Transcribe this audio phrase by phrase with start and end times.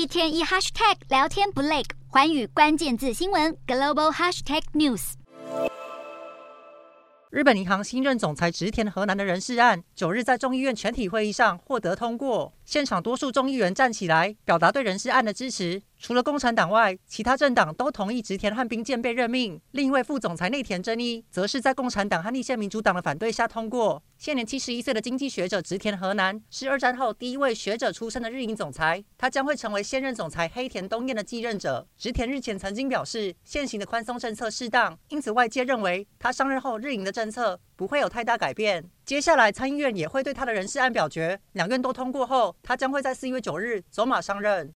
[0.00, 5.12] 一天一 hashtag 聊天不累，环宇关键字新闻 global hashtag news。
[7.28, 12.54] 日本银行新任总裁植田河南的人事案，九日在众议院全体会议上获得通过。
[12.64, 15.82] 现场多数众议员站起来，表达对人事案的支持。
[16.00, 19.60] 除了共产党外，其他政党都同意植田和冰见被任命。
[19.72, 24.02] 另一位副总裁内田真一，则是在共产党和立宪民主党的反对下通过。
[24.16, 31.86] 现年七十一岁的经济学者植田和男，是二战后第一位学者出身的日银总裁，他将会成为现任总裁黑田东彦的继任者。
[31.98, 38.90] 植田日前曾经表示，现行的宽松政策适当，因此外界认为他上任后日银的政策不会有太大改变。
[39.04, 44.68] 接下来参议院也会对他的人事案表决，两院都通过后，他将会在四月九日走马上任。